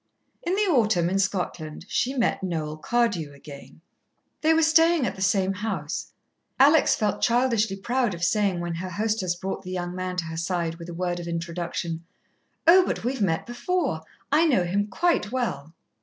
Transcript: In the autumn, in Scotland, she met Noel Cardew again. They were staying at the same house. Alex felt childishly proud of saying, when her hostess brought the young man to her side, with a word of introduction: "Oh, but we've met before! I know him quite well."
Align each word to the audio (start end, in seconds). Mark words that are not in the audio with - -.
In 0.41 0.55
the 0.55 0.63
autumn, 0.63 1.11
in 1.11 1.19
Scotland, 1.19 1.85
she 1.87 2.15
met 2.15 2.41
Noel 2.41 2.75
Cardew 2.77 3.33
again. 3.33 3.81
They 4.41 4.51
were 4.51 4.63
staying 4.63 5.05
at 5.05 5.15
the 5.15 5.21
same 5.21 5.53
house. 5.53 6.11
Alex 6.59 6.95
felt 6.95 7.21
childishly 7.21 7.75
proud 7.75 8.15
of 8.15 8.23
saying, 8.23 8.61
when 8.61 8.73
her 8.73 8.89
hostess 8.89 9.35
brought 9.35 9.61
the 9.61 9.69
young 9.69 9.95
man 9.95 10.15
to 10.15 10.25
her 10.25 10.37
side, 10.37 10.77
with 10.79 10.89
a 10.89 10.93
word 10.95 11.19
of 11.19 11.27
introduction: 11.27 12.03
"Oh, 12.65 12.83
but 12.83 13.03
we've 13.03 13.21
met 13.21 13.45
before! 13.45 14.01
I 14.31 14.47
know 14.47 14.63
him 14.63 14.87
quite 14.87 15.31
well." 15.31 15.75